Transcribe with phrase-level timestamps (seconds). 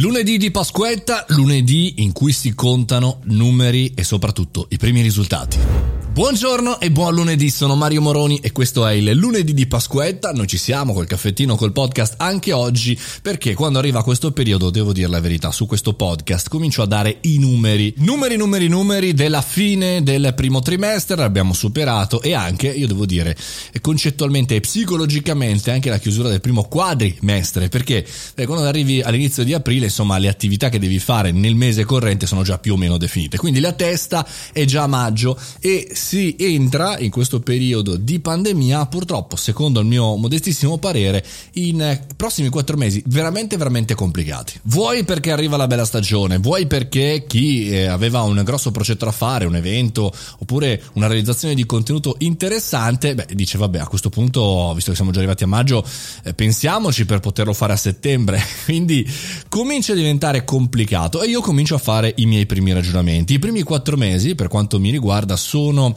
[0.00, 5.97] Lunedì di Pasquetta, lunedì in cui si contano numeri e soprattutto i primi risultati.
[6.18, 10.32] Buongiorno e buon lunedì, sono Mario Moroni e questo è il lunedì di Pasquetta.
[10.32, 14.92] Noi ci siamo col caffettino, col podcast anche oggi perché quando arriva questo periodo, devo
[14.92, 17.94] dire la verità, su questo podcast comincio a dare i numeri.
[17.98, 23.36] Numeri, numeri, numeri della fine del primo trimestre, l'abbiamo superato e anche, io devo dire,
[23.80, 28.04] concettualmente e psicologicamente anche la chiusura del primo quadrimestre perché
[28.34, 32.26] eh, quando arrivi all'inizio di aprile, insomma, le attività che devi fare nel mese corrente
[32.26, 33.36] sono già più o meno definite.
[33.36, 39.36] Quindi la testa è già maggio e si entra in questo periodo di pandemia, purtroppo,
[39.36, 41.22] secondo il mio modestissimo parere,
[41.54, 44.58] in prossimi quattro mesi veramente, veramente complicati.
[44.62, 49.12] Vuoi perché arriva la bella stagione, vuoi perché chi eh, aveva un grosso progetto da
[49.12, 54.72] fare, un evento oppure una realizzazione di contenuto interessante, beh, dice vabbè, a questo punto,
[54.72, 55.84] visto che siamo già arrivati a maggio,
[56.24, 58.42] eh, pensiamoci per poterlo fare a settembre.
[58.64, 59.06] Quindi
[59.50, 63.34] comincia a diventare complicato e io comincio a fare i miei primi ragionamenti.
[63.34, 65.96] I primi quattro mesi, per quanto mi riguarda, sono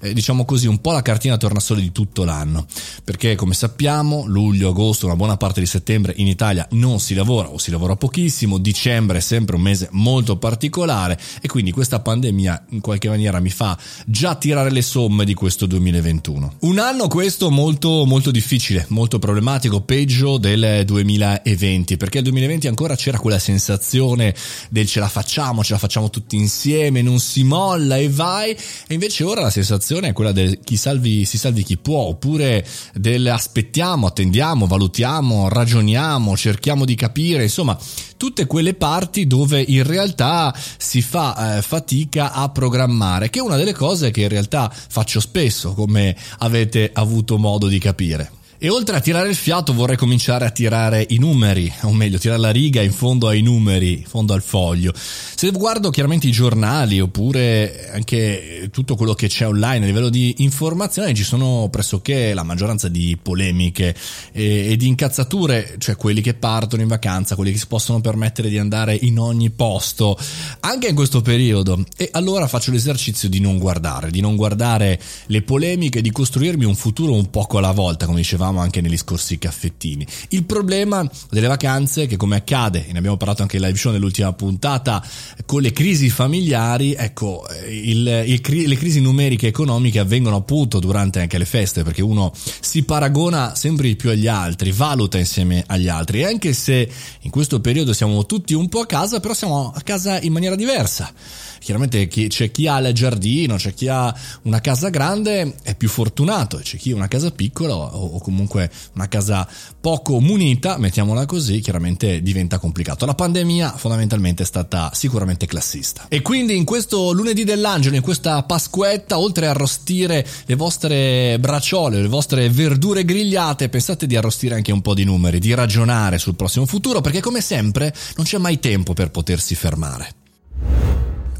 [0.00, 2.66] eh, diciamo così, un po' la cartina tornasole di tutto l'anno,
[3.04, 7.48] perché come sappiamo luglio, agosto, una buona parte di settembre in Italia non si lavora
[7.50, 11.18] o si lavora pochissimo, dicembre è sempre un mese molto particolare.
[11.40, 15.66] E quindi questa pandemia in qualche maniera mi fa già tirare le somme di questo
[15.66, 16.54] 2021.
[16.60, 22.96] Un anno questo molto molto difficile, molto problematico, peggio del 2020, perché il 2020 ancora
[22.96, 24.34] c'era quella sensazione
[24.70, 28.94] del ce la facciamo, ce la facciamo tutti insieme, non si molla e vai, e
[28.94, 32.64] invece ora la sensazione sensazione è quella del chi salvi, si salvi chi può, oppure
[32.94, 37.76] del aspettiamo, attendiamo, valutiamo, ragioniamo, cerchiamo di capire, insomma,
[38.16, 43.56] tutte quelle parti dove in realtà si fa eh, fatica a programmare, che è una
[43.56, 48.38] delle cose che in realtà faccio spesso, come avete avuto modo di capire.
[48.62, 52.38] E oltre a tirare il fiato vorrei cominciare a tirare i numeri, o meglio, tirare
[52.38, 54.92] la riga in fondo ai numeri, in fondo al foglio.
[54.94, 60.34] Se guardo chiaramente i giornali oppure anche tutto quello che c'è online a livello di
[60.40, 63.96] informazione, ci sono pressoché la maggioranza di polemiche
[64.30, 68.50] e, e di incazzature, cioè quelli che partono in vacanza, quelli che si possono permettere
[68.50, 70.18] di andare in ogni posto,
[70.60, 71.82] anche in questo periodo.
[71.96, 76.76] E allora faccio l'esercizio di non guardare, di non guardare le polemiche, di costruirmi un
[76.76, 80.06] futuro un poco alla volta, come dicevamo dicevamo anche negli scorsi caffettini.
[80.28, 83.92] Il problema delle vacanze, che come accade, e ne abbiamo parlato anche in live show
[83.92, 85.04] nell'ultima puntata,
[85.46, 91.38] con le crisi familiari, ecco, il, il, le crisi numeriche economiche avvengono appunto durante anche
[91.38, 96.20] le feste, perché uno si paragona sempre di più agli altri, valuta insieme agli altri,
[96.20, 96.88] e anche se
[97.20, 100.56] in questo periodo siamo tutti un po' a casa, però siamo a casa in maniera
[100.56, 101.12] diversa
[101.60, 104.12] chiaramente c'è chi ha il giardino, c'è chi ha
[104.42, 109.08] una casa grande è più fortunato, c'è chi ha una casa piccola o, comunque una
[109.08, 109.46] casa
[109.80, 113.06] poco munita, mettiamola così, chiaramente diventa complicato.
[113.06, 116.06] La pandemia fondamentalmente è stata sicuramente classista.
[116.08, 122.00] E quindi in questo lunedì dell'angelo, in questa pasquetta, oltre a arrostire le vostre bracciole,
[122.00, 126.36] le vostre verdure grigliate, pensate di arrostire anche un po' di numeri, di ragionare sul
[126.36, 130.14] prossimo futuro, perché come sempre non c'è mai tempo per potersi fermare.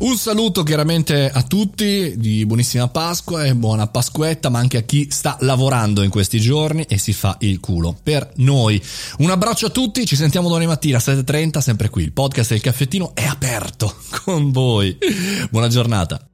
[0.00, 5.09] Un saluto chiaramente a tutti di buonissima Pasqua e buona Pasquetta, ma anche a chi
[5.11, 8.83] sta lavorando in questi giorni e si fa il culo per noi.
[9.19, 12.05] Un abbraccio a tutti, ci sentiamo domani mattina a 7.30, sempre qui.
[12.05, 13.94] Il podcast del caffettino è aperto
[14.25, 14.97] con voi.
[15.50, 16.30] Buona giornata.